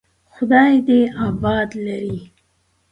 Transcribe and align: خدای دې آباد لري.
خدای 0.33 0.73
دې 0.87 1.01
آباد 1.27 1.69
لري. 1.85 2.19